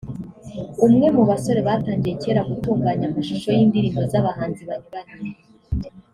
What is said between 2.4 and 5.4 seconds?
gutunganya amashusho y’indirimbo z’abahanzi banyuranye